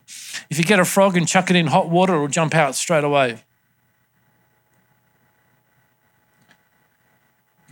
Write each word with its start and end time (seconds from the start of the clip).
If 0.50 0.58
you 0.58 0.64
get 0.64 0.78
a 0.78 0.84
frog 0.84 1.17
and 1.17 1.27
chuck 1.27 1.48
it 1.48 1.56
in 1.56 1.69
hot 1.69 1.89
water, 1.89 2.14
it'll 2.14 2.28
jump 2.28 2.55
out 2.55 2.74
straight 2.74 3.05
away. 3.05 3.39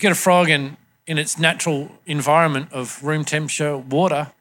Get 0.00 0.12
a 0.12 0.16
frog 0.16 0.48
in, 0.48 0.76
in 1.06 1.18
its 1.18 1.38
natural 1.38 1.92
environment 2.06 2.72
of 2.72 3.02
room 3.04 3.24
temperature 3.24 3.76
water, 3.76 4.32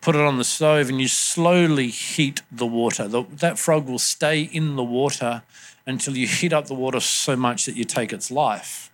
put 0.00 0.14
it 0.14 0.20
on 0.20 0.38
the 0.38 0.44
stove, 0.44 0.88
and 0.88 1.00
you 1.00 1.08
slowly 1.08 1.88
heat 1.88 2.42
the 2.50 2.66
water. 2.66 3.08
The, 3.08 3.24
that 3.36 3.58
frog 3.58 3.88
will 3.88 3.98
stay 3.98 4.42
in 4.42 4.76
the 4.76 4.84
water 4.84 5.42
until 5.86 6.16
you 6.16 6.26
heat 6.26 6.52
up 6.52 6.66
the 6.66 6.74
water 6.74 7.00
so 7.00 7.36
much 7.36 7.64
that 7.66 7.76
you 7.76 7.84
take 7.84 8.12
its 8.12 8.30
life. 8.30 8.90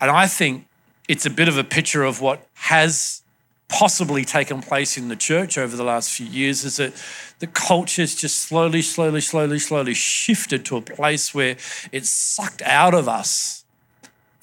And 0.00 0.10
I 0.10 0.26
think 0.26 0.66
it's 1.08 1.26
a 1.26 1.30
bit 1.30 1.48
of 1.48 1.58
a 1.58 1.64
picture 1.64 2.04
of 2.04 2.20
what 2.20 2.46
has 2.54 3.22
possibly 3.68 4.24
taken 4.24 4.60
place 4.60 4.96
in 4.98 5.08
the 5.08 5.16
church 5.16 5.56
over 5.56 5.76
the 5.76 5.84
last 5.84 6.10
few 6.10 6.26
years 6.26 6.64
is 6.64 6.76
that 6.76 6.92
the 7.38 7.46
culture 7.46 8.02
has 8.02 8.14
just 8.14 8.40
slowly, 8.40 8.82
slowly, 8.82 9.20
slowly, 9.20 9.58
slowly 9.58 9.94
shifted 9.94 10.64
to 10.64 10.76
a 10.76 10.82
place 10.82 11.32
where 11.32 11.56
it's 11.92 12.10
sucked 12.10 12.62
out 12.62 12.94
of 12.94 13.08
us 13.08 13.59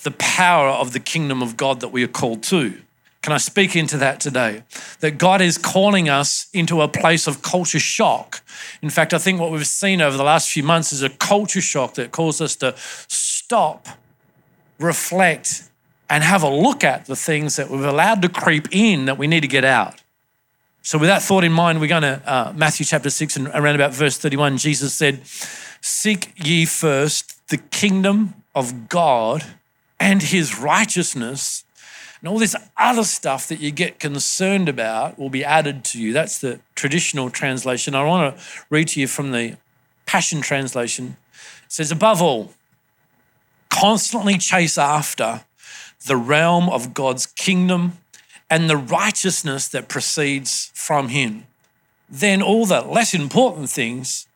the 0.08 0.12
power 0.12 0.70
of 0.70 0.94
the 0.94 1.02
kingdom 1.02 1.44
of 1.44 1.58
God 1.58 1.82
that 1.82 1.90
we 1.90 2.02
are 2.02 2.08
called 2.08 2.42
to. 2.44 2.74
Can 3.22 3.34
I 3.34 3.40
speak 3.40 3.76
into 3.76 3.98
that 3.98 4.22
today? 4.22 4.64
That 5.02 5.18
God 5.18 5.42
is 5.42 5.58
calling 5.58 6.08
us 6.08 6.48
into 6.54 6.82
a 6.82 6.88
place 6.88 7.28
of 7.28 7.42
culture 7.42 7.78
shock. 7.78 8.42
In 8.82 8.90
fact, 8.90 9.14
I 9.14 9.18
think 9.18 9.42
what 9.42 9.52
we've 9.52 9.68
seen 9.68 10.00
over 10.00 10.16
the 10.16 10.24
last 10.24 10.50
few 10.50 10.64
months 10.64 10.94
is 10.94 11.04
a 11.04 11.10
culture 11.10 11.60
shock 11.60 11.96
that 11.96 12.14
calls 12.14 12.40
us 12.40 12.56
to 12.58 12.74
stop, 12.78 13.90
reflect, 14.80 15.70
and 16.10 16.24
have 16.24 16.42
a 16.42 16.50
look 16.50 16.86
at 16.86 17.04
the 17.08 17.18
things 17.18 17.58
that 17.58 17.70
we've 17.70 17.84
allowed 17.84 18.22
to 18.22 18.30
creep 18.30 18.70
in 18.72 19.04
that 19.08 19.18
we 19.18 19.28
need 19.28 19.42
to 19.42 19.48
get 19.50 19.66
out. 19.66 20.02
So, 20.84 20.98
with 20.98 21.10
that 21.10 21.22
thought 21.22 21.44
in 21.44 21.52
mind, 21.52 21.82
we're 21.82 21.88
going 21.88 22.04
to 22.04 22.22
uh, 22.26 22.54
Matthew 22.56 22.86
chapter 22.86 23.10
6 23.10 23.36
and 23.36 23.48
around 23.50 23.76
about 23.76 23.94
verse 23.94 24.18
31. 24.18 24.58
Jesus 24.58 24.94
said, 24.94 25.28
Seek 25.82 26.32
ye 26.38 26.66
first 26.66 27.46
the 27.50 27.58
kingdom 27.58 28.36
of 28.56 28.88
God 28.88 29.44
and 30.00 30.22
his 30.22 30.60
righteousness 30.60 31.64
and 32.20 32.28
all 32.28 32.40
this 32.40 32.56
other 32.76 33.04
stuff 33.04 33.48
that 33.48 33.60
you 33.60 33.72
get 33.72 34.00
concerned 34.00 34.68
about 34.68 35.20
will 35.20 35.30
be 35.30 35.44
added 35.44 35.84
to 35.86 36.02
you. 36.02 36.14
That's 36.14 36.40
the 36.40 36.60
traditional 36.76 37.30
translation. 37.30 37.94
I 37.94 38.04
want 38.04 38.36
to 38.36 38.44
read 38.70 38.88
to 38.90 39.00
you 39.00 39.08
from 39.08 39.32
the 39.32 39.58
Passion 40.06 40.42
Translation. 40.42 41.18
It 41.66 41.72
says, 41.72 41.92
Above 41.92 42.22
all, 42.22 42.54
constantly 43.70 44.38
chase 44.38 44.78
after 44.78 45.42
the 46.06 46.16
realm 46.16 46.70
of 46.70 46.94
God's 46.94 47.26
kingdom 47.26 48.00
and 48.50 48.70
the 48.70 48.78
righteousness 48.78 49.68
that 49.70 49.90
proceeds 49.90 50.72
from 50.74 51.10
Him. 51.10 51.46
Then 52.10 52.42
all 52.42 52.66
the 52.66 52.82
less 52.82 53.14
important 53.14 53.70
things 53.70 54.28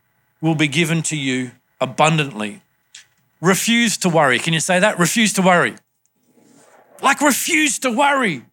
will 0.42 0.56
be 0.56 0.68
given 0.68 1.02
to 1.04 1.18
you 1.18 1.52
abundantly. 1.80 2.62
Refuse 3.42 3.98
to 3.98 4.10
worry. 4.10 4.40
Can 4.40 4.54
you 4.54 4.60
say 4.60 4.80
that? 4.80 5.00
Refuse 5.00 5.34
to 5.34 5.42
worry. 5.42 5.76
Like, 7.02 7.22
refuse 7.22 7.80
to 7.80 7.92
worry. 7.92 8.46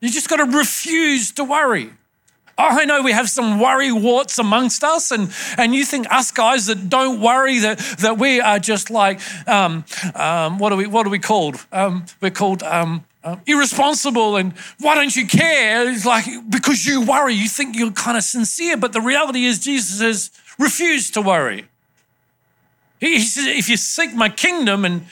You 0.00 0.10
just 0.10 0.28
got 0.28 0.36
to 0.36 0.44
refuse 0.44 1.32
to 1.32 1.44
worry. 1.44 1.90
Oh, 2.60 2.66
I 2.66 2.84
know 2.86 3.02
we 3.02 3.12
have 3.12 3.30
some 3.30 3.60
worry 3.60 3.92
warts 3.92 4.38
amongst 4.38 4.82
us, 4.82 5.12
and, 5.12 5.32
and 5.56 5.74
you 5.74 5.84
think 5.84 6.12
us 6.12 6.32
guys 6.32 6.66
that 6.66 6.88
don't 6.88 7.20
worry 7.20 7.60
that, 7.60 7.78
that 8.00 8.18
we 8.18 8.40
are 8.40 8.58
just 8.58 8.90
like 8.90 9.20
um, 9.48 9.84
um, 10.16 10.58
what 10.58 10.72
are 10.72 10.76
we 10.76 10.88
what 10.88 11.06
are 11.06 11.10
we 11.10 11.20
called? 11.20 11.64
Um, 11.70 12.04
we're 12.20 12.32
called 12.32 12.64
um, 12.64 13.04
uh, 13.22 13.36
irresponsible, 13.46 14.34
and 14.34 14.54
why 14.80 14.96
don't 14.96 15.14
you 15.14 15.24
care? 15.28 15.88
It's 15.88 16.04
like 16.04 16.24
because 16.50 16.84
you 16.84 17.06
worry, 17.06 17.34
you 17.34 17.48
think 17.48 17.76
you're 17.76 17.92
kind 17.92 18.16
of 18.16 18.24
sincere, 18.24 18.76
but 18.76 18.92
the 18.92 19.00
reality 19.00 19.44
is 19.44 19.60
Jesus 19.60 20.00
says 20.00 20.30
refuse 20.58 21.12
to 21.12 21.22
worry. 21.22 21.68
He 23.00 23.20
says, 23.20 23.46
if 23.46 23.68
you 23.68 23.76
seek 23.76 24.14
my 24.14 24.28
kingdom 24.28 24.84
and 24.84 25.06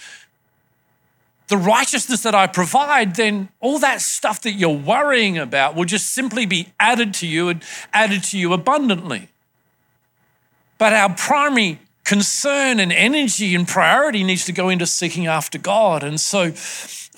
the 1.48 1.56
righteousness 1.56 2.22
that 2.22 2.34
I 2.34 2.48
provide, 2.48 3.14
then 3.14 3.48
all 3.60 3.78
that 3.78 4.00
stuff 4.00 4.42
that 4.42 4.52
you're 4.52 4.70
worrying 4.70 5.38
about 5.38 5.76
will 5.76 5.84
just 5.84 6.12
simply 6.12 6.46
be 6.46 6.72
added 6.80 7.14
to 7.14 7.26
you 7.26 7.48
and 7.48 7.62
added 7.92 8.24
to 8.24 8.38
you 8.38 8.52
abundantly. 8.52 9.28
But 10.78 10.92
our 10.92 11.14
primary 11.14 11.78
concern 12.04 12.78
and 12.80 12.92
energy 12.92 13.54
and 13.54 13.66
priority 13.66 14.22
needs 14.22 14.44
to 14.46 14.52
go 14.52 14.68
into 14.68 14.86
seeking 14.86 15.26
after 15.26 15.58
God. 15.58 16.02
And 16.02 16.20
so 16.20 16.52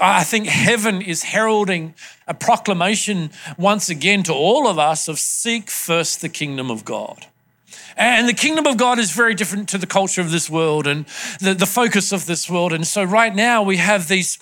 I 0.00 0.24
think 0.24 0.46
heaven 0.46 1.02
is 1.02 1.24
heralding 1.24 1.94
a 2.26 2.34
proclamation 2.34 3.30
once 3.56 3.88
again 3.88 4.22
to 4.24 4.32
all 4.32 4.66
of 4.68 4.78
us 4.78 5.08
of 5.08 5.18
seek 5.18 5.70
first 5.70 6.20
the 6.20 6.28
kingdom 6.28 6.70
of 6.70 6.84
God. 6.84 7.26
And 7.98 8.28
the 8.28 8.34
kingdom 8.34 8.64
of 8.66 8.76
God 8.76 9.00
is 9.00 9.10
very 9.10 9.34
different 9.34 9.68
to 9.70 9.78
the 9.78 9.86
culture 9.86 10.20
of 10.20 10.30
this 10.30 10.48
world 10.48 10.86
and 10.86 11.04
the, 11.40 11.52
the 11.52 11.66
focus 11.66 12.12
of 12.12 12.26
this 12.26 12.48
world. 12.48 12.72
And 12.72 12.86
so, 12.86 13.02
right 13.02 13.34
now, 13.34 13.60
we 13.64 13.78
have 13.78 14.06
these 14.06 14.38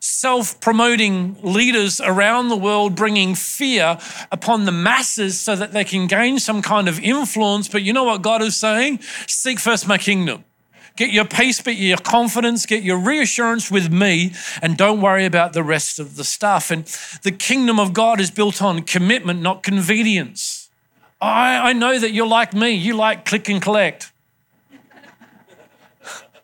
self 0.00 0.60
promoting 0.60 1.36
leaders 1.40 2.00
around 2.00 2.48
the 2.48 2.56
world 2.56 2.96
bringing 2.96 3.36
fear 3.36 3.96
upon 4.32 4.64
the 4.64 4.72
masses 4.72 5.38
so 5.38 5.54
that 5.54 5.72
they 5.72 5.84
can 5.84 6.08
gain 6.08 6.40
some 6.40 6.62
kind 6.62 6.88
of 6.88 6.98
influence. 6.98 7.68
But 7.68 7.82
you 7.82 7.92
know 7.92 8.04
what 8.04 8.22
God 8.22 8.42
is 8.42 8.56
saying? 8.56 8.98
Seek 9.28 9.60
first 9.60 9.86
my 9.86 9.96
kingdom. 9.96 10.44
Get 10.96 11.10
your 11.10 11.24
peace, 11.24 11.62
get 11.62 11.76
your 11.76 11.96
confidence, 11.96 12.66
get 12.66 12.82
your 12.82 12.98
reassurance 12.98 13.70
with 13.70 13.92
me, 13.92 14.34
and 14.60 14.76
don't 14.76 15.00
worry 15.00 15.24
about 15.24 15.52
the 15.52 15.62
rest 15.62 16.00
of 16.00 16.16
the 16.16 16.24
stuff. 16.24 16.72
And 16.72 16.84
the 17.22 17.30
kingdom 17.30 17.78
of 17.78 17.92
God 17.92 18.20
is 18.20 18.32
built 18.32 18.60
on 18.60 18.82
commitment, 18.82 19.40
not 19.40 19.62
convenience. 19.62 20.49
I, 21.20 21.70
I 21.70 21.72
know 21.72 21.98
that 21.98 22.12
you're 22.12 22.26
like 22.26 22.54
me. 22.54 22.70
You 22.70 22.94
like 22.94 23.24
click 23.24 23.48
and 23.48 23.60
collect. 23.60 24.12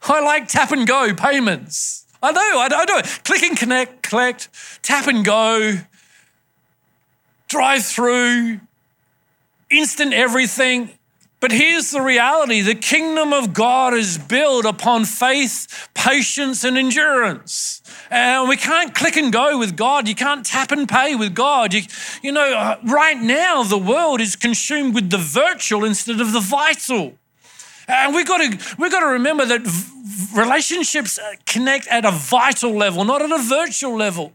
I 0.08 0.20
like 0.20 0.48
tap 0.48 0.70
and 0.70 0.86
go 0.86 1.14
payments. 1.14 2.04
I 2.22 2.32
know, 2.32 2.40
I, 2.40 2.68
I 2.72 2.84
know. 2.84 3.02
Click 3.24 3.42
and 3.42 3.56
connect, 3.56 4.02
collect, 4.02 4.48
tap 4.82 5.06
and 5.06 5.24
go, 5.24 5.74
drive 7.48 7.84
through, 7.84 8.60
instant 9.70 10.12
everything. 10.12 10.90
But 11.38 11.52
here's 11.52 11.90
the 11.90 12.00
reality 12.00 12.62
the 12.62 12.74
kingdom 12.74 13.32
of 13.32 13.52
God 13.52 13.92
is 13.92 14.16
built 14.16 14.64
upon 14.64 15.04
faith, 15.04 15.88
patience, 15.94 16.64
and 16.64 16.78
endurance. 16.78 17.82
And 18.10 18.48
we 18.48 18.56
can't 18.56 18.94
click 18.94 19.16
and 19.16 19.32
go 19.32 19.58
with 19.58 19.76
God. 19.76 20.08
You 20.08 20.14
can't 20.14 20.46
tap 20.46 20.72
and 20.72 20.88
pay 20.88 21.14
with 21.14 21.34
God. 21.34 21.74
You, 21.74 21.82
you 22.22 22.32
know, 22.32 22.54
uh, 22.54 22.76
right 22.84 23.20
now, 23.20 23.62
the 23.62 23.78
world 23.78 24.20
is 24.20 24.34
consumed 24.34 24.94
with 24.94 25.10
the 25.10 25.18
virtual 25.18 25.84
instead 25.84 26.20
of 26.20 26.32
the 26.32 26.40
vital. 26.40 27.18
And 27.88 28.14
we've 28.14 28.26
got 28.26 28.38
to, 28.38 28.76
we've 28.78 28.90
got 28.90 29.00
to 29.00 29.06
remember 29.06 29.44
that 29.46 29.60
relationships 30.34 31.18
uh, 31.18 31.34
connect 31.44 31.86
at 31.88 32.04
a 32.04 32.10
vital 32.10 32.72
level, 32.72 33.04
not 33.04 33.22
at 33.22 33.30
a 33.30 33.38
virtual 33.38 33.96
level. 33.96 34.32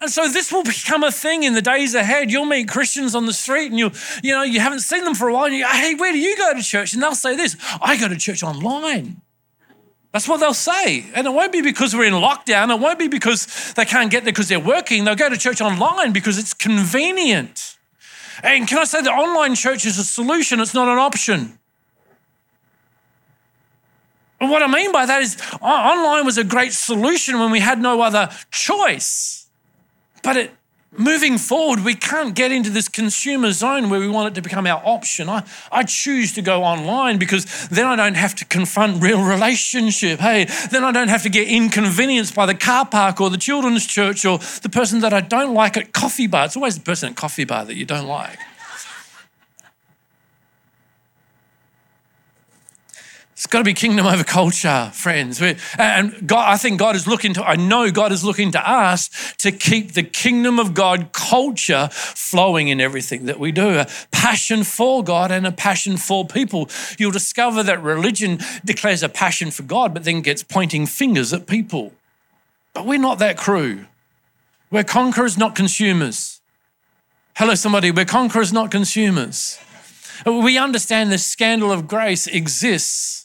And 0.00 0.10
so 0.10 0.28
this 0.28 0.52
will 0.52 0.62
become 0.62 1.02
a 1.02 1.12
thing 1.12 1.42
in 1.42 1.54
the 1.54 1.62
days 1.62 1.94
ahead. 1.94 2.30
You'll 2.30 2.44
meet 2.46 2.68
Christians 2.68 3.14
on 3.14 3.26
the 3.26 3.32
street 3.32 3.70
and 3.70 3.78
you 3.78 3.90
you 4.22 4.32
know, 4.32 4.42
you 4.42 4.60
haven't 4.60 4.80
seen 4.80 5.04
them 5.04 5.14
for 5.14 5.28
a 5.28 5.32
while. 5.32 5.44
And 5.46 5.54
you 5.54 5.64
go, 5.64 5.70
hey, 5.70 5.94
where 5.94 6.12
do 6.12 6.18
you 6.18 6.36
go 6.36 6.54
to 6.54 6.62
church? 6.62 6.92
And 6.92 7.02
they'll 7.02 7.14
say 7.14 7.36
this, 7.36 7.56
I 7.80 7.96
go 7.98 8.08
to 8.08 8.16
church 8.16 8.42
online. 8.42 9.22
That's 10.12 10.26
what 10.26 10.40
they'll 10.40 10.54
say. 10.54 11.06
And 11.14 11.26
it 11.26 11.30
won't 11.30 11.52
be 11.52 11.62
because 11.62 11.94
we're 11.94 12.06
in 12.06 12.14
lockdown. 12.14 12.74
It 12.74 12.80
won't 12.80 12.98
be 12.98 13.06
because 13.06 13.72
they 13.74 13.84
can't 13.84 14.10
get 14.10 14.24
there 14.24 14.32
because 14.32 14.48
they're 14.48 14.58
working. 14.58 15.04
They'll 15.04 15.14
go 15.14 15.28
to 15.28 15.36
church 15.36 15.60
online 15.60 16.12
because 16.12 16.36
it's 16.36 16.52
convenient. 16.52 17.76
And 18.42 18.66
can 18.66 18.78
I 18.78 18.84
say 18.84 19.02
that 19.02 19.10
online 19.10 19.54
church 19.54 19.86
is 19.86 19.98
a 19.98 20.04
solution, 20.04 20.60
it's 20.60 20.74
not 20.74 20.88
an 20.88 20.98
option. 20.98 21.59
And 24.40 24.50
what 24.50 24.62
I 24.62 24.66
mean 24.66 24.90
by 24.90 25.04
that 25.06 25.22
is 25.22 25.36
online 25.60 26.24
was 26.24 26.38
a 26.38 26.44
great 26.44 26.72
solution 26.72 27.38
when 27.38 27.50
we 27.50 27.60
had 27.60 27.80
no 27.80 28.00
other 28.00 28.30
choice. 28.50 29.46
But 30.22 30.36
it, 30.36 30.50
moving 30.96 31.38
forward, 31.38 31.84
we 31.84 31.94
can't 31.94 32.34
get 32.34 32.50
into 32.50 32.70
this 32.70 32.88
consumer 32.88 33.52
zone 33.52 33.90
where 33.90 34.00
we 34.00 34.08
want 34.08 34.32
it 34.32 34.34
to 34.36 34.42
become 34.42 34.66
our 34.66 34.82
option. 34.84 35.28
I, 35.28 35.44
I 35.70 35.82
choose 35.84 36.32
to 36.34 36.42
go 36.42 36.64
online 36.64 37.18
because 37.18 37.68
then 37.68 37.86
I 37.86 37.96
don't 37.96 38.16
have 38.16 38.34
to 38.36 38.44
confront 38.46 39.02
real 39.02 39.22
relationship. 39.22 40.20
Hey, 40.20 40.46
then 40.70 40.84
I 40.84 40.92
don't 40.92 41.08
have 41.08 41.22
to 41.24 41.30
get 41.30 41.46
inconvenienced 41.46 42.34
by 42.34 42.46
the 42.46 42.54
car 42.54 42.86
park 42.86 43.20
or 43.20 43.30
the 43.30 43.38
children's 43.38 43.86
church 43.86 44.24
or 44.24 44.38
the 44.62 44.70
person 44.70 45.00
that 45.00 45.12
I 45.12 45.20
don't 45.20 45.54
like 45.54 45.76
at 45.76 45.92
coffee 45.92 46.26
bar. 46.26 46.46
It's 46.46 46.56
always 46.56 46.76
the 46.76 46.84
person 46.84 47.10
at 47.10 47.16
coffee 47.16 47.44
bar 47.44 47.64
that 47.66 47.76
you 47.76 47.84
don't 47.84 48.06
like. 48.06 48.38
It's 53.40 53.46
got 53.46 53.60
to 53.60 53.64
be 53.64 53.72
kingdom 53.72 54.06
over 54.06 54.22
culture, 54.22 54.90
friends. 54.92 55.40
And 55.78 56.28
God, 56.28 56.52
I 56.52 56.58
think 56.58 56.78
God 56.78 56.94
is 56.94 57.06
looking 57.06 57.32
to, 57.32 57.42
I 57.42 57.56
know 57.56 57.90
God 57.90 58.12
is 58.12 58.22
looking 58.22 58.52
to 58.52 58.70
us 58.70 59.08
to 59.38 59.50
keep 59.50 59.92
the 59.92 60.02
kingdom 60.02 60.58
of 60.58 60.74
God 60.74 61.14
culture 61.14 61.88
flowing 61.90 62.68
in 62.68 62.82
everything 62.82 63.24
that 63.24 63.40
we 63.40 63.50
do. 63.50 63.78
A 63.78 63.86
passion 64.10 64.62
for 64.62 65.02
God 65.02 65.30
and 65.30 65.46
a 65.46 65.52
passion 65.52 65.96
for 65.96 66.26
people. 66.26 66.68
You'll 66.98 67.12
discover 67.12 67.62
that 67.62 67.82
religion 67.82 68.40
declares 68.62 69.02
a 69.02 69.08
passion 69.08 69.50
for 69.50 69.62
God, 69.62 69.94
but 69.94 70.04
then 70.04 70.20
gets 70.20 70.42
pointing 70.42 70.84
fingers 70.84 71.32
at 71.32 71.46
people. 71.46 71.94
But 72.74 72.84
we're 72.84 72.98
not 72.98 73.20
that 73.20 73.38
crew. 73.38 73.86
We're 74.70 74.84
conquerors, 74.84 75.38
not 75.38 75.54
consumers. 75.54 76.42
Hello, 77.36 77.54
somebody. 77.54 77.90
We're 77.90 78.04
conquerors, 78.04 78.52
not 78.52 78.70
consumers. 78.70 79.58
We 80.26 80.58
understand 80.58 81.10
the 81.10 81.16
scandal 81.16 81.72
of 81.72 81.88
grace 81.88 82.26
exists 82.26 83.19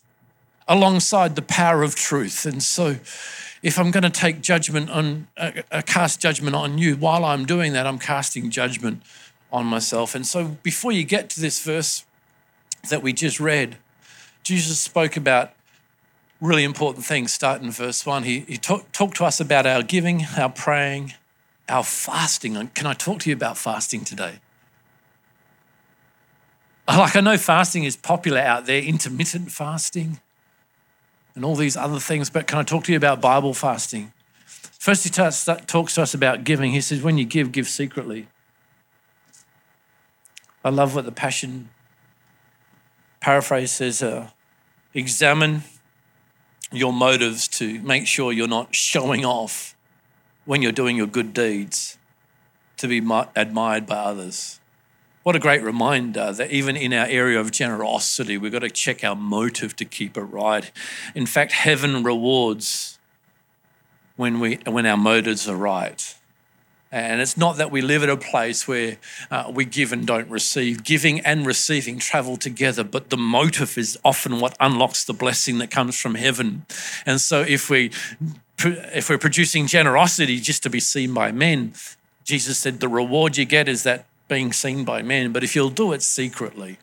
alongside 0.68 1.36
the 1.36 1.42
power 1.42 1.84
of 1.84 1.96
truth. 1.96 2.46
And 2.46 2.62
so, 2.62 2.98
if 3.62 3.80
I'm 3.80 3.92
going 3.92 4.04
to 4.04 4.10
take 4.10 4.42
judgment 4.42 4.90
on, 4.90 5.28
uh, 5.38 5.52
uh, 5.72 5.82
cast 5.86 6.22
judgment 6.22 6.56
on 6.56 6.78
you, 6.78 6.96
while 6.96 7.26
I'm 7.26 7.46
doing 7.46 7.74
that, 7.74 7.88
I'm 7.88 8.00
casting 8.00 8.50
judgment 8.50 9.02
on 9.52 9.66
myself. 9.66 10.16
And 10.16 10.26
so, 10.26 10.58
before 10.64 10.92
you 10.92 11.04
get 11.04 11.30
to 11.32 11.42
this 11.42 11.64
verse 11.64 12.06
that 12.90 13.02
we 13.02 13.14
just 13.14 13.40
read, 13.40 13.78
Jesus 14.44 14.80
spoke 14.80 15.18
about 15.18 15.52
really 16.42 16.64
important 16.64 17.06
things. 17.06 17.34
Start 17.34 17.62
in 17.62 17.72
verse 17.72 18.06
one. 18.06 18.24
He, 18.24 18.42
he 18.42 18.58
talk, 18.58 18.92
talked 18.92 19.18
to 19.18 19.26
us 19.26 19.40
about 19.40 19.66
our 19.66 19.82
giving, 19.82 20.26
our 20.38 20.50
praying, 20.50 21.14
our 21.70 21.84
fasting. 21.84 22.54
Can 22.70 22.86
I 22.86 22.94
talk 22.94 23.20
to 23.22 23.30
you 23.30 23.36
about 23.36 23.58
fasting 23.58 24.04
today? 24.04 24.36
Like, 26.88 27.16
I 27.16 27.22
know 27.22 27.38
fasting 27.38 27.84
is 27.84 27.96
popular 27.96 28.40
out 28.40 28.68
there, 28.68 28.80
intermittent 28.80 29.52
fasting 29.52 30.20
and 31.36 31.46
all 31.46 31.56
these 31.56 31.78
other 31.78 32.00
things. 32.00 32.30
But 32.30 32.48
can 32.48 32.58
I 32.58 32.64
talk 32.64 32.86
to 32.86 32.92
you 32.92 32.98
about 32.98 33.22
Bible 33.22 33.54
fasting? 33.54 34.14
First, 34.46 35.04
he 35.04 35.10
talks 35.10 35.96
to 35.96 36.02
us 36.02 36.14
about 36.14 36.44
giving. 36.44 36.72
He 36.72 36.82
says, 36.82 37.02
when 37.02 37.18
you 37.18 37.26
give, 37.26 37.52
give 37.52 37.68
secretly. 37.68 38.28
I 40.64 40.70
love 40.70 40.96
what 40.96 41.06
the 41.06 41.12
Passion 41.12 41.70
paraphrase 43.20 43.72
says 43.72 44.04
uh, 44.04 44.30
examine 44.94 45.64
your 46.72 46.94
motives 46.94 47.48
to 47.48 47.80
make 47.82 48.08
sure 48.08 48.32
you're 48.32 48.48
not 48.48 48.76
showing 48.76 49.26
off 49.26 49.76
when 50.46 50.62
you're 50.62 50.72
doing 50.72 50.96
your 50.96 51.08
good 51.08 51.34
deeds 51.34 51.98
to 52.78 52.88
be 52.88 52.98
admired 53.36 53.88
by 53.88 53.96
others. 53.96 54.60
What 55.26 55.36
a 55.36 55.40
great 55.40 55.64
reminder 55.64 56.32
that 56.34 56.52
even 56.52 56.78
in 56.78 56.94
our 56.94 57.08
area 57.08 57.40
of 57.40 57.50
generosity, 57.50 58.38
we've 58.38 58.52
got 58.52 58.60
to 58.60 58.70
check 58.70 59.04
our 59.04 59.16
motive 59.16 59.76
to 59.78 59.84
keep 59.84 60.18
it 60.18 60.22
right. 60.22 60.72
In 61.16 61.26
fact, 61.26 61.52
heaven 61.52 62.04
rewards 62.04 63.00
when, 64.18 64.40
we, 64.40 64.60
when 64.68 64.86
our 64.86 64.98
motives 64.98 65.50
are 65.50 65.56
right. 65.56 66.16
And 66.92 67.22
it's 67.22 67.38
not 67.38 67.58
that 67.58 67.72
we 67.72 67.82
live 67.82 68.04
at 68.04 68.10
a 68.10 68.18
place 68.18 68.68
where 68.68 68.98
uh, 69.32 69.52
we 69.52 69.66
give 69.66 69.92
and 69.92 70.06
don't 70.06 70.30
receive. 70.30 70.84
Giving 70.84 71.22
and 71.22 71.44
receiving 71.44 71.98
travel 71.98 72.38
together, 72.38 72.84
but 72.84 73.10
the 73.10 73.18
motive 73.18 73.80
is 73.80 73.98
often 74.06 74.40
what 74.40 74.56
unlocks 74.60 75.06
the 75.06 75.14
blessing 75.14 75.58
that 75.58 75.72
comes 75.72 76.00
from 76.00 76.14
heaven. 76.14 76.68
And 77.04 77.20
so 77.20 77.42
if 77.42 77.68
we 77.68 77.90
if 78.64 79.10
we're 79.10 79.18
producing 79.18 79.66
generosity 79.66 80.40
just 80.40 80.62
to 80.62 80.70
be 80.70 80.80
seen 80.80 81.16
by 81.16 81.32
men, 81.32 81.74
Jesus 82.24 82.60
said 82.60 82.80
the 82.80 82.88
reward 82.88 83.38
you 83.38 83.46
get 83.46 83.68
is 83.68 83.82
that 83.82 84.06
being 84.28 84.52
seen 84.54 84.84
by 84.84 85.02
men, 85.02 85.32
but 85.32 85.44
if 85.44 85.56
you'll 85.56 85.70
do 85.70 85.92
it 85.94 86.02
secretly, 86.02 86.78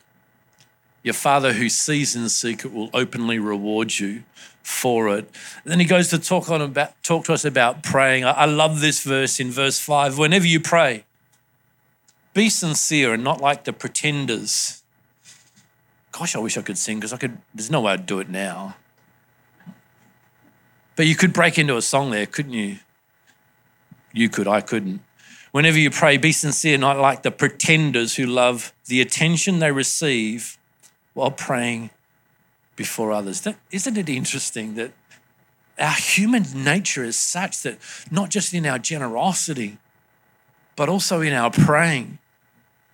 your 1.03 1.13
Father 1.13 1.53
who 1.53 1.67
sees 1.67 2.15
in 2.15 2.29
secret 2.29 2.73
will 2.73 2.89
openly 2.93 3.37
reward 3.37 3.99
you 3.99 4.23
for 4.61 5.09
it. 5.09 5.29
And 5.63 5.71
then 5.71 5.79
he 5.79 5.85
goes 5.85 6.07
to 6.09 6.17
talk 6.17 6.49
on 6.49 6.61
about 6.61 7.01
talk 7.03 7.25
to 7.25 7.33
us 7.33 7.43
about 7.43 7.83
praying. 7.83 8.23
I 8.23 8.45
love 8.45 8.79
this 8.79 9.03
verse 9.03 9.39
in 9.39 9.51
verse 9.51 9.79
five. 9.79 10.17
Whenever 10.17 10.47
you 10.47 10.61
pray, 10.61 11.03
be 12.33 12.49
sincere 12.49 13.13
and 13.13 13.23
not 13.23 13.41
like 13.41 13.65
the 13.65 13.73
pretenders. 13.73 14.81
Gosh, 16.13 16.35
I 16.35 16.39
wish 16.39 16.57
I 16.57 16.61
could 16.61 16.77
sing 16.77 16.97
because 16.97 17.11
I 17.11 17.17
could. 17.17 17.37
There's 17.53 17.69
no 17.71 17.81
way 17.81 17.93
I'd 17.93 18.05
do 18.05 18.19
it 18.19 18.29
now. 18.29 18.75
But 20.95 21.07
you 21.07 21.15
could 21.15 21.33
break 21.33 21.57
into 21.57 21.75
a 21.75 21.81
song 21.81 22.11
there, 22.11 22.25
couldn't 22.25 22.53
you? 22.53 22.77
You 24.13 24.29
could. 24.29 24.47
I 24.47 24.61
couldn't. 24.61 25.01
Whenever 25.51 25.77
you 25.77 25.91
pray, 25.91 26.17
be 26.17 26.31
sincere, 26.31 26.77
not 26.77 26.97
like 26.97 27.23
the 27.23 27.31
pretenders 27.31 28.15
who 28.15 28.25
love 28.25 28.73
the 28.87 29.01
attention 29.01 29.59
they 29.59 29.71
receive 29.71 30.57
while 31.13 31.31
praying 31.31 31.89
before 32.75 33.11
others. 33.11 33.41
That, 33.41 33.55
isn't 33.71 33.97
it 33.97 34.09
interesting 34.09 34.75
that 34.75 34.91
our 35.79 35.93
human 35.93 36.45
nature 36.55 37.03
is 37.03 37.17
such 37.17 37.61
that 37.63 37.77
not 38.11 38.29
just 38.29 38.53
in 38.53 38.65
our 38.65 38.79
generosity, 38.79 39.77
but 40.75 40.89
also 40.89 41.21
in 41.21 41.33
our 41.33 41.51
praying, 41.51 42.19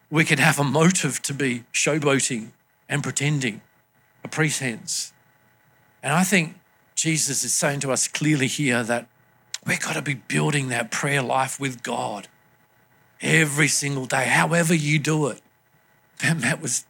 we 0.10 0.26
can 0.26 0.40
have 0.40 0.60
a 0.60 0.64
motive 0.64 1.22
to 1.24 1.34
be 1.34 1.64
showboating 1.74 2.50
and 2.88 3.04
pretending, 3.04 3.62
a 4.24 4.28
pretense. 4.28 5.14
And 6.02 6.14
I 6.14 6.24
think 6.24 6.56
Jesus 6.96 7.44
is 7.44 7.54
saying 7.54 7.82
to 7.82 7.92
us 7.92 8.08
clearly 8.08 8.48
here 8.48 8.84
that 8.84 9.08
we've 9.70 9.80
got 9.80 9.94
to 9.94 10.02
be 10.02 10.16
building 10.16 10.70
that 10.70 10.90
prayer 10.90 11.22
life 11.22 11.60
with 11.60 11.84
God 11.84 12.28
every 13.22 13.68
single 13.68 14.06
day, 14.06 14.26
however 14.26 14.74
you 14.74 14.98
do 14.98 15.28
it. 15.28 15.42
Matt 16.24 16.62
was, 16.62 16.86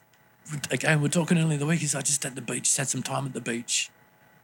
again, 0.72 1.02
we're 1.02 1.10
talking 1.10 1.38
earlier 1.38 1.54
in 1.54 1.60
the 1.60 1.66
week. 1.66 1.82
He's 1.82 1.94
like, 1.94 2.06
just 2.06 2.26
at 2.26 2.36
the 2.36 2.42
beach, 2.42 2.64
just 2.64 2.78
had 2.78 2.88
some 2.88 3.04
time 3.04 3.26
at 3.26 3.34
the 3.34 3.42
beach, 3.42 3.90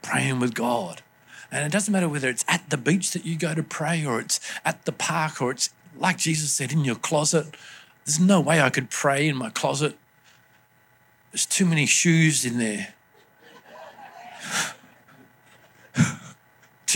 praying 0.02 0.38
with 0.38 0.54
God. 0.54 1.02
And 1.50 1.64
it 1.64 1.72
doesn't 1.72 1.90
matter 1.90 2.08
whether 2.08 2.28
it's 2.28 2.44
at 2.46 2.68
the 2.70 2.76
beach 2.76 3.12
that 3.12 3.24
you 3.24 3.36
go 3.38 3.54
to 3.54 3.62
pray 3.62 4.04
or 4.04 4.20
it's 4.20 4.38
at 4.64 4.84
the 4.84 4.92
park 4.92 5.40
or 5.40 5.50
it's, 5.50 5.70
like 5.96 6.18
Jesus 6.18 6.52
said, 6.52 6.72
in 6.72 6.84
your 6.84 6.96
closet. 6.96 7.56
There's 8.04 8.20
no 8.20 8.40
way 8.40 8.60
I 8.60 8.68
could 8.68 8.90
pray 8.90 9.26
in 9.26 9.36
my 9.36 9.50
closet. 9.50 9.96
There's 11.32 11.46
too 11.46 11.64
many 11.64 11.86
shoes 11.86 12.44
in 12.44 12.58
there. 12.58 12.94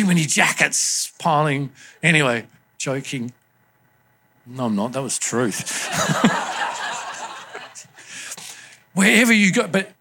Too 0.00 0.06
many 0.06 0.24
jackets 0.24 1.12
piling. 1.18 1.70
Anyway, 2.02 2.46
joking. 2.78 3.32
No, 4.46 4.64
I'm 4.64 4.74
not. 4.74 4.92
That 4.92 5.02
was 5.02 5.18
truth. 5.18 5.88
Wherever 8.94 9.32
you 9.32 9.52
go, 9.52 9.68
but 9.68 9.92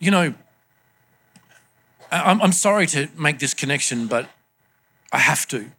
you 0.00 0.10
know, 0.10 0.34
I'm, 2.10 2.42
I'm 2.42 2.52
sorry 2.52 2.88
to 2.88 3.08
make 3.16 3.38
this 3.38 3.54
connection, 3.54 4.08
but 4.08 4.28
I 5.12 5.18
have 5.18 5.46
to. 5.48 5.70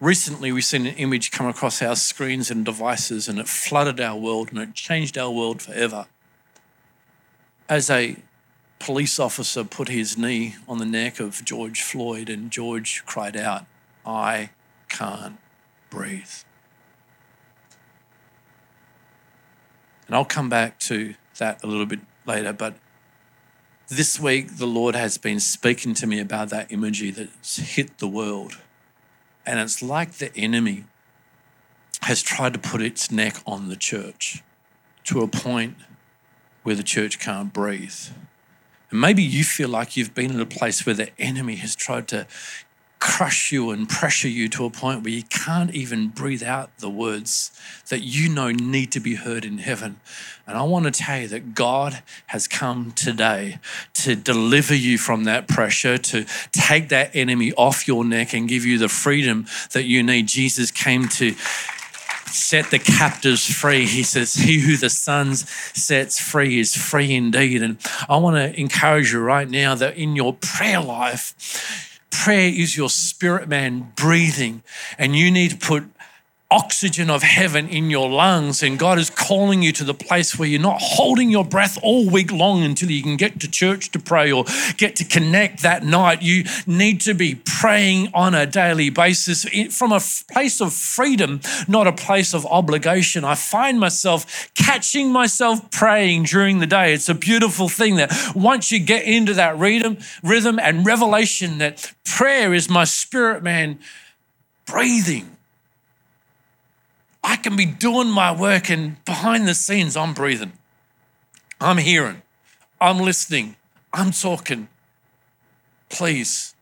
Recently, 0.00 0.50
we've 0.50 0.64
seen 0.64 0.86
an 0.86 0.94
image 0.94 1.30
come 1.30 1.46
across 1.46 1.82
our 1.82 1.94
screens 1.94 2.50
and 2.50 2.64
devices, 2.64 3.28
and 3.28 3.38
it 3.38 3.48
flooded 3.48 4.00
our 4.00 4.16
world 4.16 4.48
and 4.50 4.58
it 4.58 4.72
changed 4.72 5.18
our 5.18 5.30
world 5.30 5.60
forever. 5.60 6.06
as 7.68 7.90
a 7.90 8.16
police 8.80 9.20
officer 9.20 9.62
put 9.62 9.88
his 9.88 10.18
knee 10.18 10.56
on 10.66 10.78
the 10.78 10.84
neck 10.84 11.20
of 11.20 11.44
George 11.44 11.82
Floyd 11.82 12.28
and 12.28 12.50
George 12.50 13.04
cried 13.06 13.36
out, 13.36 13.66
I 14.04 14.50
can't 14.88 15.38
breathe. 15.90 16.32
And 20.06 20.16
I'll 20.16 20.24
come 20.24 20.48
back 20.48 20.80
to 20.80 21.14
that 21.38 21.62
a 21.62 21.66
little 21.68 21.86
bit 21.86 22.00
later, 22.26 22.52
but 22.52 22.74
this 23.86 24.18
week 24.18 24.56
the 24.56 24.66
Lord 24.66 24.96
has 24.96 25.18
been 25.18 25.40
speaking 25.40 25.94
to 25.94 26.06
me 26.06 26.18
about 26.18 26.48
that 26.48 26.72
imagery 26.72 27.10
that's 27.10 27.58
hit 27.58 27.98
the 27.98 28.08
world. 28.08 28.58
And 29.44 29.60
it's 29.60 29.82
like 29.82 30.14
the 30.14 30.34
enemy 30.36 30.84
has 32.02 32.22
tried 32.22 32.54
to 32.54 32.58
put 32.58 32.80
its 32.80 33.10
neck 33.10 33.36
on 33.46 33.68
the 33.68 33.76
church 33.76 34.42
to 35.04 35.20
a 35.20 35.28
point 35.28 35.76
where 36.62 36.74
the 36.74 36.82
church 36.82 37.18
can't 37.18 37.52
breathe. 37.52 37.94
And 38.90 39.00
maybe 39.00 39.22
you 39.22 39.44
feel 39.44 39.68
like 39.68 39.96
you've 39.96 40.14
been 40.14 40.30
in 40.30 40.40
a 40.40 40.46
place 40.46 40.84
where 40.84 40.94
the 40.94 41.10
enemy 41.18 41.56
has 41.56 41.74
tried 41.74 42.08
to 42.08 42.26
crush 43.00 43.50
you 43.50 43.70
and 43.70 43.88
pressure 43.88 44.28
you 44.28 44.46
to 44.46 44.66
a 44.66 44.70
point 44.70 45.02
where 45.02 45.12
you 45.12 45.22
can't 45.22 45.74
even 45.74 46.08
breathe 46.08 46.42
out 46.42 46.70
the 46.78 46.90
words 46.90 47.50
that 47.88 48.00
you 48.00 48.28
know 48.28 48.50
need 48.50 48.92
to 48.92 49.00
be 49.00 49.14
heard 49.14 49.44
in 49.44 49.56
heaven. 49.56 49.98
And 50.46 50.58
I 50.58 50.62
want 50.62 50.84
to 50.84 50.90
tell 50.90 51.22
you 51.22 51.28
that 51.28 51.54
God 51.54 52.02
has 52.26 52.46
come 52.46 52.92
today 52.92 53.58
to 53.94 54.14
deliver 54.14 54.74
you 54.74 54.98
from 54.98 55.24
that 55.24 55.48
pressure, 55.48 55.96
to 55.96 56.26
take 56.52 56.90
that 56.90 57.16
enemy 57.16 57.52
off 57.54 57.88
your 57.88 58.04
neck 58.04 58.34
and 58.34 58.46
give 58.46 58.66
you 58.66 58.76
the 58.76 58.88
freedom 58.88 59.46
that 59.72 59.84
you 59.84 60.02
need. 60.02 60.28
Jesus 60.28 60.70
came 60.70 61.08
to 61.08 61.34
set 62.26 62.70
the 62.70 62.78
captives 62.78 63.46
free. 63.52 63.86
He 63.86 64.02
says, 64.02 64.34
He 64.34 64.60
who 64.60 64.76
the 64.76 64.90
Son 64.90 65.34
sets 65.34 66.20
free 66.20 66.58
is 66.58 66.76
free 66.76 67.14
indeed. 67.14 67.62
And 67.62 67.78
I 68.08 68.16
want 68.16 68.36
to 68.36 68.58
encourage 68.60 69.12
you 69.12 69.20
right 69.20 69.48
now 69.48 69.74
that 69.74 69.96
in 69.96 70.16
your 70.16 70.34
prayer 70.34 70.80
life, 70.80 71.88
Prayer 72.10 72.52
is 72.52 72.76
your 72.76 72.90
spirit 72.90 73.48
man 73.48 73.92
breathing, 73.94 74.62
and 74.98 75.14
you 75.14 75.30
need 75.30 75.52
to 75.52 75.56
put 75.56 75.84
oxygen 76.50 77.10
of 77.10 77.22
heaven 77.22 77.68
in 77.68 77.90
your 77.90 78.10
lungs, 78.10 78.62
and 78.62 78.78
God 78.78 78.98
is 78.98 79.08
calling 79.08 79.62
you 79.62 79.70
to 79.72 79.84
the 79.84 79.94
place 79.94 80.36
where 80.36 80.48
you're 80.48 80.60
not 80.60 80.80
holding 80.80 81.30
your 81.30 81.44
breath 81.44 81.78
all 81.82 82.10
week 82.10 82.32
long 82.32 82.64
until 82.64 82.90
you 82.90 83.02
can 83.02 83.16
get 83.16 83.38
to 83.40 83.50
church 83.50 83.90
to 83.92 84.00
pray 84.00 84.32
or 84.32 84.44
get 84.76 84.96
to 84.96 85.04
connect 85.04 85.62
that 85.62 85.84
night. 85.84 86.22
You 86.22 86.44
need 86.66 87.00
to 87.02 87.14
be 87.14 87.36
praying 87.36 88.10
on 88.14 88.34
a 88.34 88.46
daily 88.46 88.90
basis 88.90 89.44
from 89.74 89.92
a 89.92 90.00
place 90.32 90.60
of 90.60 90.72
freedom, 90.72 91.40
not 91.68 91.86
a 91.86 91.92
place 91.92 92.34
of 92.34 92.44
obligation. 92.46 93.24
I 93.24 93.36
find 93.36 93.78
myself 93.78 94.50
catching 94.54 95.12
myself 95.12 95.70
praying 95.70 96.24
during 96.24 96.58
the 96.58 96.66
day. 96.66 96.92
It's 96.92 97.08
a 97.08 97.14
beautiful 97.14 97.68
thing 97.68 97.96
that 97.96 98.12
once 98.34 98.72
you 98.72 98.80
get 98.80 99.04
into 99.04 99.34
that 99.34 99.56
rhythm, 99.56 99.98
rhythm 100.22 100.58
and 100.58 100.84
revelation 100.84 101.58
that 101.58 101.92
prayer 102.04 102.52
is 102.52 102.68
my 102.68 102.84
spirit 102.84 103.42
man 103.42 103.78
breathing 104.66 105.36
I 107.22 107.36
can 107.36 107.56
be 107.56 107.66
doing 107.66 108.08
my 108.10 108.32
work 108.32 108.70
and 108.70 109.02
behind 109.04 109.46
the 109.46 109.54
scenes, 109.54 109.96
I'm 109.96 110.14
breathing. 110.14 110.52
I'm 111.60 111.78
hearing. 111.78 112.22
I'm 112.80 112.98
listening. 112.98 113.56
I'm 113.92 114.12
talking. 114.12 114.68
Please 115.88 116.54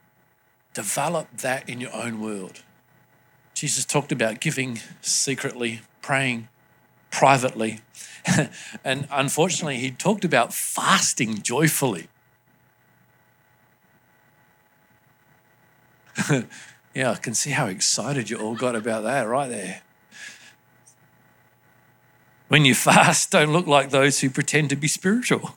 develop 0.75 1.29
that 1.39 1.69
in 1.69 1.81
your 1.81 1.95
own 1.95 2.21
world. 2.21 2.63
Jesus 3.55 3.85
talked 3.85 4.13
about 4.13 4.41
giving 4.41 4.81
secretly, 5.01 5.81
praying 6.03 6.49
privately. 7.11 7.81
and 8.85 9.09
unfortunately, 9.11 9.79
he 9.79 9.91
talked 9.91 10.25
about 10.25 10.53
fasting 10.53 11.43
joyfully. 11.43 12.09
yeah, 16.95 17.13
I 17.13 17.17
can 17.17 17.35
see 17.35 17.51
how 17.51 17.67
excited 17.67 18.31
you 18.31 18.39
all 18.39 18.55
got 18.55 18.75
about 18.75 19.05
that 19.05 19.23
right 19.23 19.49
there. 19.49 19.83
When 22.49 22.65
you 22.65 22.75
fast, 22.75 23.31
don't 23.31 23.53
look 23.53 23.67
like 23.67 23.91
those 23.91 24.21
who 24.21 24.31
pretend 24.31 24.71
to 24.71 24.77
be 24.77 24.89
spiritual. 24.89 25.57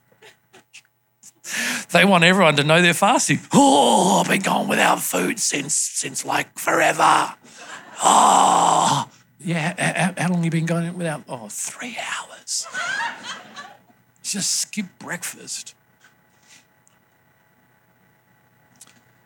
They 1.91 2.05
want 2.05 2.23
everyone 2.23 2.55
to 2.57 2.63
know 2.63 2.81
they're 2.81 2.93
fasting. 2.93 3.39
Oh, 3.53 4.21
I've 4.21 4.29
been 4.29 4.41
going 4.41 4.67
without 4.67 5.01
food 5.01 5.39
since 5.39 5.73
since 5.73 6.23
like 6.25 6.59
forever. 6.59 7.35
Oh, 8.03 9.09
yeah. 9.39 9.73
How, 9.77 10.13
how 10.17 10.29
long 10.29 10.43
have 10.43 10.45
you 10.45 10.51
been 10.51 10.65
going 10.65 10.97
without? 10.97 11.23
Oh, 11.27 11.47
three 11.49 11.97
hours. 11.97 12.67
Just 14.23 14.61
skip 14.61 14.85
breakfast. 14.99 15.75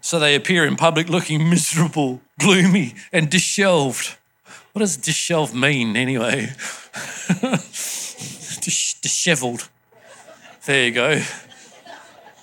So 0.02 0.20
they 0.20 0.36
appear 0.36 0.66
in 0.66 0.76
public 0.76 1.10
looking 1.10 1.50
miserable, 1.50 2.22
gloomy, 2.40 2.96
and 3.12 3.30
disheveled. 3.30 4.18
What 4.74 4.80
does 4.80 4.98
disheveled 4.98 5.54
mean 5.54 5.96
anyway? 5.96 6.50
Dis- 8.62 8.96
disheveled. 9.02 9.70
There 10.66 10.86
you 10.86 10.92
go. 10.92 11.22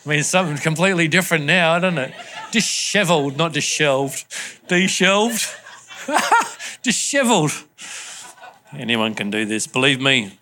I 0.05 0.09
mean, 0.09 0.23
something 0.23 0.57
completely 0.59 1.09
different 1.09 1.45
now, 1.45 1.79
doesn't 1.79 1.99
it? 1.99 2.15
Disheveled, 2.51 3.37
not 3.37 3.53
disheveled. 3.53 4.25
Disheveled. 4.69 5.41
disheveled. 6.83 7.53
Anyone 8.73 9.15
can 9.15 9.31
do 9.31 9.45
this. 9.45 9.67
Believe 9.67 10.01
me, 10.01 10.39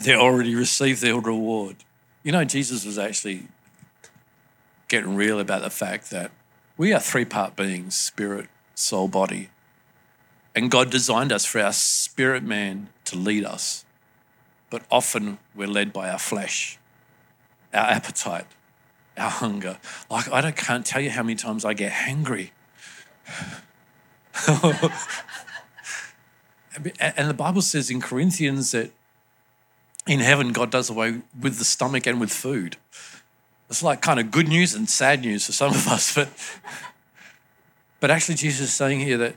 they 0.00 0.14
already 0.14 0.54
received 0.54 1.02
their 1.02 1.18
reward. 1.18 1.76
You 2.22 2.32
know, 2.32 2.44
Jesus 2.44 2.84
was 2.84 2.98
actually 2.98 3.48
getting 4.88 5.14
real 5.14 5.40
about 5.40 5.62
the 5.62 5.70
fact 5.70 6.10
that 6.10 6.30
we 6.76 6.92
are 6.92 7.00
three 7.00 7.24
part 7.24 7.56
beings 7.56 7.96
spirit, 7.96 8.48
soul, 8.74 9.08
body. 9.08 9.50
And 10.54 10.70
God 10.70 10.90
designed 10.90 11.32
us 11.32 11.44
for 11.44 11.60
our 11.60 11.72
spirit 11.72 12.42
man 12.42 12.88
to 13.06 13.16
lead 13.16 13.44
us. 13.44 13.84
But 14.70 14.82
often 14.90 15.38
we're 15.54 15.68
led 15.68 15.92
by 15.92 16.10
our 16.10 16.18
flesh, 16.18 16.78
our 17.72 17.86
appetite, 17.86 18.46
our 19.16 19.30
hunger. 19.30 19.78
Like, 20.10 20.32
I 20.32 20.40
don't, 20.40 20.56
can't 20.56 20.86
tell 20.86 21.00
you 21.00 21.10
how 21.10 21.22
many 21.22 21.36
times 21.36 21.64
I 21.64 21.74
get 21.74 21.92
hangry. 21.92 22.50
and 27.00 27.30
the 27.30 27.34
Bible 27.34 27.62
says 27.62 27.90
in 27.90 28.00
Corinthians 28.00 28.72
that 28.72 28.90
in 30.06 30.20
heaven, 30.20 30.52
God 30.52 30.70
does 30.70 30.90
away 30.90 31.22
with 31.40 31.58
the 31.58 31.64
stomach 31.64 32.06
and 32.06 32.20
with 32.20 32.32
food. 32.32 32.76
It's 33.70 33.82
like 33.82 34.02
kind 34.02 34.20
of 34.20 34.30
good 34.30 34.48
news 34.48 34.74
and 34.74 34.88
sad 34.88 35.22
news 35.22 35.46
for 35.46 35.52
some 35.52 35.70
of 35.70 35.88
us, 35.88 36.14
but 36.14 36.28
but 38.04 38.10
actually, 38.10 38.34
Jesus 38.34 38.68
is 38.68 38.74
saying 38.74 39.00
here 39.00 39.16
that 39.16 39.34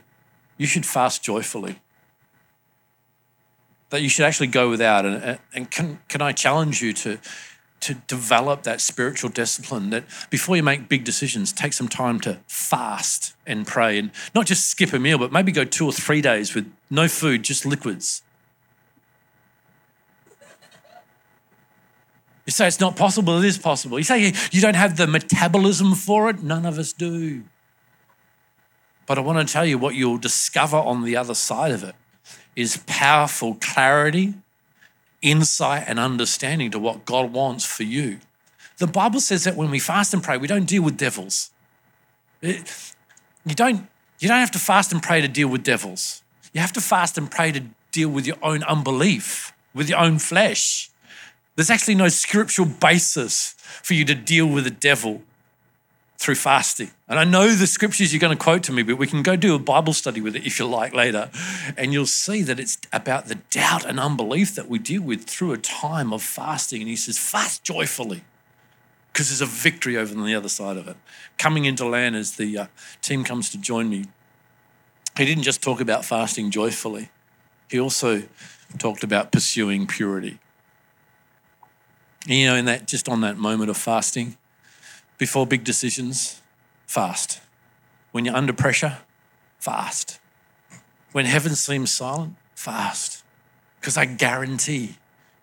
you 0.58 0.68
should 0.68 0.86
fast 0.86 1.24
joyfully, 1.24 1.80
that 3.92 4.02
you 4.02 4.10
should 4.10 4.26
actually 4.26 4.48
go 4.48 4.70
without. 4.70 5.06
And, 5.06 5.40
and 5.54 5.72
can, 5.72 6.00
can 6.10 6.22
I 6.22 6.34
challenge 6.34 6.82
you 6.82 6.92
to, 6.92 7.18
to 7.80 7.94
develop 7.94 8.64
that 8.64 8.82
spiritual 8.82 9.30
discipline 9.30 9.90
that 9.92 10.04
before 10.30 10.58
you 10.58 10.64
make 10.64 10.90
big 10.90 11.06
decisions, 11.06 11.54
take 11.54 11.72
some 11.72 11.88
time 11.88 12.20
to 12.20 12.40
fast 12.46 13.38
and 13.46 13.66
pray 13.66 13.98
and 13.98 14.12
not 14.36 14.48
just 14.48 14.68
skip 14.68 14.92
a 14.92 15.00
meal, 15.00 15.18
but 15.18 15.32
maybe 15.32 15.54
go 15.54 15.64
two 15.64 15.86
or 15.86 15.94
three 15.94 16.20
days 16.20 16.54
with 16.54 16.70
no 16.90 17.08
food, 17.08 17.44
just 17.44 17.66
liquids. 17.66 18.22
You 22.46 22.52
say 22.52 22.68
it's 22.68 22.82
not 22.82 22.98
possible, 22.98 23.38
it 23.38 23.46
is 23.46 23.58
possible. 23.58 23.98
You 23.98 24.04
say 24.04 24.34
you 24.52 24.60
don't 24.60 24.76
have 24.76 24.98
the 24.98 25.08
metabolism 25.08 25.96
for 25.96 26.30
it, 26.30 26.44
none 26.44 26.66
of 26.66 26.78
us 26.78 26.92
do. 26.92 27.44
But 29.08 29.18
I 29.18 29.22
want 29.22 29.48
to 29.48 29.52
tell 29.52 29.66
you 29.66 29.80
what 29.80 29.96
you'll 29.96 30.20
discover 30.20 30.78
on 30.78 31.04
the 31.04 31.16
other 31.16 31.34
side 31.34 31.72
of 31.72 31.84
it 31.84 31.96
is 32.56 32.84
powerful 32.86 33.58
clarity, 33.62 34.36
insight, 35.22 35.86
and 35.88 35.98
understanding 35.98 36.70
to 36.72 36.80
what 36.80 37.06
God 37.06 37.32
wants 37.32 37.66
for 37.66 37.84
you. 37.84 38.20
The 38.78 38.88
Bible 38.88 39.22
says 39.22 39.46
that 39.46 39.56
when 39.56 39.72
we 39.72 39.80
fast 39.80 40.14
and 40.14 40.22
pray, 40.22 40.38
we 40.38 40.48
don't 40.48 40.66
deal 40.66 40.84
with 40.84 40.98
devils. 40.98 41.52
It, 42.42 42.94
you, 43.46 43.56
don't, 43.56 43.88
you 44.20 44.28
don't 44.28 44.40
have 44.40 44.52
to 44.52 44.60
fast 44.60 44.92
and 44.92 45.02
pray 45.02 45.22
to 45.22 45.28
deal 45.28 45.48
with 45.48 45.64
devils. 45.64 46.22
You 46.54 46.62
have 46.62 46.74
to 46.74 46.82
fast 46.82 47.18
and 47.18 47.32
pray 47.32 47.52
to 47.54 47.64
deal 47.92 48.10
with 48.10 48.28
your 48.28 48.38
own 48.44 48.64
unbelief, 48.64 49.54
with 49.74 49.90
your 49.90 50.00
own 50.00 50.20
flesh. 50.20 50.90
There's 51.56 51.70
actually 51.70 51.96
no 51.96 52.10
scriptural 52.10 52.68
basis 52.68 53.56
for 53.58 53.94
you 53.94 54.06
to 54.06 54.14
deal 54.14 54.48
with 54.48 54.66
the 54.66 54.72
devil 54.72 55.24
through 56.18 56.36
fasting. 56.36 56.92
And 57.08 57.20
I 57.20 57.24
know 57.24 57.54
the 57.54 57.68
scriptures 57.68 58.12
you're 58.12 58.20
going 58.20 58.36
to 58.36 58.44
quote 58.44 58.64
to 58.64 58.72
me, 58.72 58.84
but 58.84 58.98
we 58.98 59.08
can 59.08 59.22
go 59.22 59.36
do 59.36 59.54
a 59.54 59.60
Bible 59.60 59.94
study 59.94 60.20
with 60.20 60.36
it 60.36 60.46
if 60.46 60.60
you 60.60 60.66
like 60.66 60.94
later. 60.94 61.30
And 61.78 61.94
you'll 61.94 62.08
see 62.08 62.42
that 62.44 62.60
it's 62.60 62.80
about 62.92 63.28
the 63.28 63.36
doubt 63.52 63.86
and 63.86 64.00
unbelief 64.00 64.56
that 64.56 64.68
we 64.68 64.80
deal 64.80 65.04
with 65.04 65.26
through 65.26 65.54
a 65.54 65.58
time 65.58 66.12
of 66.12 66.24
fasting. 66.24 66.82
And 66.82 66.90
he 66.90 66.96
says, 66.96 67.18
fast 67.18 67.64
joyfully 67.64 68.24
because 69.18 69.30
there's 69.30 69.42
a 69.42 69.48
victory 69.48 69.98
over 69.98 70.16
on 70.16 70.28
the 70.28 70.36
other 70.36 70.48
side 70.48 70.78
of 70.78 70.88
it. 70.88 70.96
Coming 71.40 71.66
into 71.66 71.88
land 71.88 72.16
as 72.16 72.36
the 72.36 72.56
uh, 72.56 72.68
team 73.02 73.24
comes 73.24 73.50
to 73.50 73.58
join 73.58 73.90
me, 73.90 74.06
he 75.18 75.26
didn't 75.26 75.42
just 75.42 75.64
talk 75.64 75.82
about 75.82 76.06
fasting 76.06 76.52
joyfully, 76.52 77.10
he 77.68 77.80
also 77.80 78.22
talked 78.78 79.04
about 79.04 79.32
pursuing 79.32 79.88
purity. 79.88 80.38
You 82.28 82.46
know, 82.46 82.56
in 82.58 82.66
that 82.66 82.86
just 82.86 83.10
on 83.10 83.22
that 83.22 83.38
moment 83.38 83.72
of 83.72 83.78
fasting, 83.78 84.38
before 85.18 85.48
big 85.48 85.64
decisions, 85.64 86.42
fast. 86.86 87.42
When 88.12 88.26
you're 88.26 88.36
under 88.36 88.54
pressure, 88.54 89.00
fast. 89.60 90.20
When 91.12 91.26
heaven 91.26 91.56
seems 91.56 91.92
silent, 91.92 92.36
fast. 92.56 93.24
Because 93.80 93.98
I 93.98 94.06
guarantee 94.06 94.96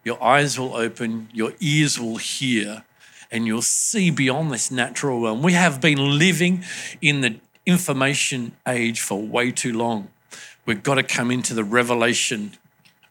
your 0.05 0.23
eyes 0.23 0.59
will 0.59 0.75
open, 0.75 1.29
your 1.33 1.55
ears 1.61 1.99
will 1.99 2.17
hear, 2.17 2.85
and 3.31 3.47
you'll 3.47 3.63
see 3.63 4.11
beyond 4.11 4.53
this 4.53 4.71
natural 4.71 5.23
realm. 5.23 5.43
We 5.43 5.55
have 5.55 5.81
been 5.81 6.19
living 6.19 6.65
in 7.01 7.21
the 7.23 7.37
information 7.67 8.53
age 8.69 9.01
for 9.01 9.21
way 9.21 9.51
too 9.51 9.73
long. 9.73 10.09
We've 10.67 10.83
got 10.83 10.95
to 10.97 11.03
come 11.03 11.31
into 11.31 11.55
the 11.55 11.65
revelation 11.65 12.53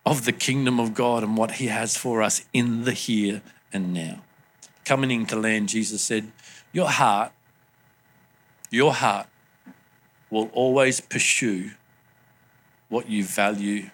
of 0.05 0.25
the 0.25 0.32
kingdom 0.32 0.79
of 0.79 0.93
God 0.93 1.24
and 1.24 1.36
what 1.38 1.51
He 1.51 1.67
has 1.67 1.98
for 1.98 2.22
us 2.22 2.46
in 2.53 2.84
the 2.84 2.93
here 2.93 3.41
and 3.72 3.93
now. 3.93 4.22
Coming 4.86 5.12
into 5.12 5.36
land, 5.36 5.70
Jesus 5.70 6.02
said, 6.02 6.32
Your 6.72 6.90
heart, 6.90 7.32
your 8.70 8.94
heart 8.94 9.28
will 10.30 10.50
always 10.54 11.00
pursue 11.00 11.72
what 12.90 13.10
you 13.10 13.24
value 13.24 13.90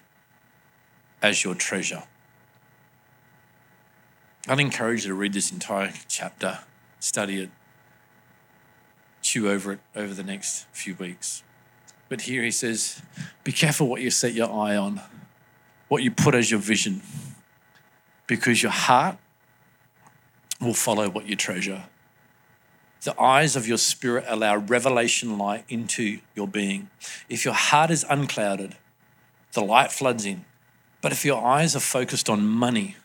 as 1.22 1.44
your 1.44 1.54
treasure. 1.54 2.02
I'd 4.48 4.58
encourage 4.58 5.04
you 5.04 5.10
to 5.10 5.14
read 5.14 5.32
this 5.32 5.52
entire 5.52 5.92
chapter, 6.08 6.60
study 6.98 7.42
it, 7.42 7.50
chew 9.22 9.50
over 9.50 9.72
it 9.72 9.80
over 9.94 10.14
the 10.14 10.22
next 10.22 10.66
few 10.72 10.94
weeks. 10.94 11.42
But 12.08 12.22
here 12.22 12.42
he 12.42 12.50
says, 12.50 13.02
Be 13.44 13.52
careful 13.52 13.86
what 13.86 14.00
you 14.00 14.10
set 14.10 14.32
your 14.32 14.50
eye 14.50 14.76
on, 14.76 15.02
what 15.88 16.02
you 16.02 16.10
put 16.10 16.34
as 16.34 16.50
your 16.50 16.58
vision, 16.58 17.02
because 18.26 18.62
your 18.62 18.72
heart 18.72 19.18
will 20.60 20.74
follow 20.74 21.08
what 21.08 21.26
you 21.26 21.36
treasure. 21.36 21.84
The 23.02 23.18
eyes 23.18 23.56
of 23.56 23.66
your 23.66 23.78
spirit 23.78 24.24
allow 24.28 24.56
revelation 24.56 25.38
light 25.38 25.64
into 25.68 26.20
your 26.34 26.46
being. 26.46 26.90
If 27.28 27.44
your 27.44 27.54
heart 27.54 27.90
is 27.90 28.04
unclouded, 28.08 28.76
the 29.52 29.62
light 29.62 29.90
floods 29.90 30.26
in. 30.26 30.44
But 31.00 31.12
if 31.12 31.24
your 31.24 31.42
eyes 31.42 31.74
are 31.74 31.80
focused 31.80 32.28
on 32.28 32.46
money, 32.46 32.96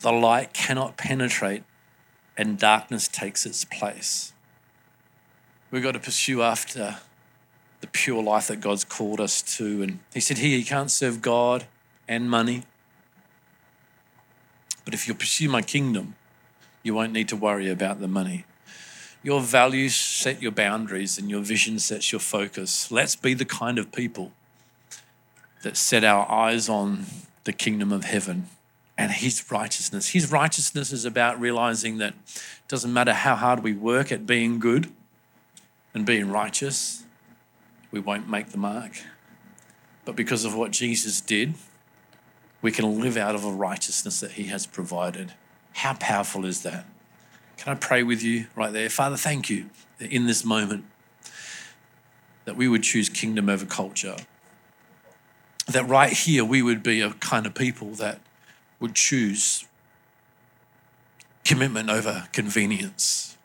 the 0.00 0.12
light 0.12 0.54
cannot 0.54 0.96
penetrate 0.96 1.64
and 2.36 2.58
darkness 2.58 3.08
takes 3.08 3.44
its 3.44 3.64
place. 3.64 4.32
We've 5.70 5.82
got 5.82 5.92
to 5.92 6.00
pursue 6.00 6.40
after 6.40 6.98
the 7.80 7.86
pure 7.88 8.22
life 8.22 8.48
that 8.48 8.60
God's 8.60 8.84
called 8.84 9.20
us 9.20 9.42
to. 9.56 9.82
And 9.82 9.98
He 10.14 10.20
said, 10.20 10.38
Here, 10.38 10.58
you 10.58 10.64
can't 10.64 10.90
serve 10.90 11.20
God 11.20 11.66
and 12.08 12.30
money. 12.30 12.62
But 14.84 14.94
if 14.94 15.06
you 15.06 15.14
pursue 15.14 15.50
my 15.50 15.60
kingdom, 15.60 16.14
you 16.82 16.94
won't 16.94 17.12
need 17.12 17.28
to 17.28 17.36
worry 17.36 17.70
about 17.70 18.00
the 18.00 18.08
money. 18.08 18.44
Your 19.22 19.40
values 19.40 19.96
set 19.96 20.40
your 20.40 20.52
boundaries 20.52 21.18
and 21.18 21.28
your 21.28 21.42
vision 21.42 21.78
sets 21.78 22.12
your 22.12 22.20
focus. 22.20 22.90
Let's 22.90 23.16
be 23.16 23.34
the 23.34 23.44
kind 23.44 23.78
of 23.78 23.92
people 23.92 24.32
that 25.62 25.76
set 25.76 26.04
our 26.04 26.30
eyes 26.30 26.68
on 26.68 27.06
the 27.44 27.52
kingdom 27.52 27.92
of 27.92 28.04
heaven 28.04 28.48
and 28.96 29.12
his 29.12 29.50
righteousness. 29.50 30.08
His 30.08 30.30
righteousness 30.30 30.92
is 30.92 31.04
about 31.04 31.40
realizing 31.40 31.98
that 31.98 32.14
it 32.26 32.68
doesn't 32.68 32.92
matter 32.92 33.12
how 33.12 33.36
hard 33.36 33.62
we 33.62 33.72
work 33.72 34.12
at 34.12 34.26
being 34.26 34.58
good 34.58 34.90
and 35.94 36.04
being 36.04 36.30
righteous, 36.30 37.04
we 37.90 38.00
won't 38.00 38.28
make 38.28 38.50
the 38.50 38.58
mark. 38.58 38.92
But 40.04 40.16
because 40.16 40.44
of 40.44 40.54
what 40.54 40.70
Jesus 40.70 41.20
did, 41.20 41.54
we 42.62 42.72
can 42.72 43.00
live 43.00 43.16
out 43.16 43.34
of 43.34 43.44
a 43.44 43.50
righteousness 43.50 44.20
that 44.20 44.32
he 44.32 44.44
has 44.44 44.66
provided. 44.66 45.34
How 45.72 45.94
powerful 45.94 46.44
is 46.44 46.62
that? 46.62 46.86
Can 47.56 47.72
I 47.72 47.76
pray 47.76 48.02
with 48.02 48.22
you 48.22 48.46
right 48.54 48.72
there? 48.72 48.88
Father, 48.88 49.16
thank 49.16 49.50
you 49.50 49.70
in 50.00 50.26
this 50.26 50.44
moment 50.44 50.84
that 52.44 52.56
we 52.56 52.68
would 52.68 52.82
choose 52.82 53.08
kingdom 53.08 53.48
over 53.48 53.66
culture. 53.66 54.16
That 55.66 55.86
right 55.86 56.12
here 56.12 56.44
we 56.44 56.62
would 56.62 56.82
be 56.82 57.00
a 57.00 57.10
kind 57.10 57.44
of 57.46 57.54
people 57.54 57.90
that 57.96 58.20
would 58.80 58.94
choose 58.94 59.66
commitment 61.44 61.90
over 61.90 62.28
convenience, 62.32 63.36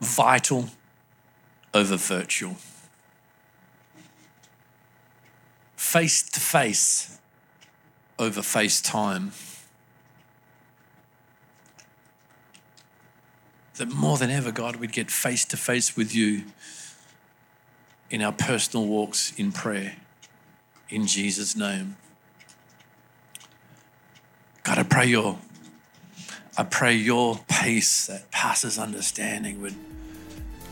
vital 0.00 0.70
over 1.72 1.96
virtual, 1.96 2.56
face 5.76 6.22
to 6.30 6.40
face 6.40 7.18
over 8.18 8.40
FaceTime. 8.40 9.49
That 13.80 13.88
more 13.88 14.18
than 14.18 14.28
ever, 14.28 14.52
God, 14.52 14.76
we'd 14.76 14.92
get 14.92 15.10
face 15.10 15.46
to 15.46 15.56
face 15.56 15.96
with 15.96 16.14
you 16.14 16.42
in 18.10 18.20
our 18.20 18.30
personal 18.30 18.86
walks 18.86 19.32
in 19.38 19.52
prayer. 19.52 19.96
In 20.90 21.06
Jesus' 21.06 21.56
name. 21.56 21.96
God, 24.64 24.76
I 24.76 24.82
pray 24.82 25.06
your, 25.06 25.38
I 26.58 26.64
pray 26.64 26.92
your 26.92 27.40
peace 27.48 28.08
that 28.08 28.30
passes 28.30 28.78
understanding 28.78 29.62
would 29.62 29.76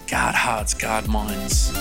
guard 0.07 0.35
hearts, 0.35 0.75
guard 0.75 1.09
minds. 1.09 1.73